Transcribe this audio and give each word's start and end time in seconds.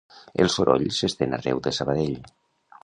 El 0.45 0.49
soroll 0.53 0.87
s'estén 1.01 1.39
arreu 1.39 1.63
de 1.69 1.77
Sabadell 1.81 2.19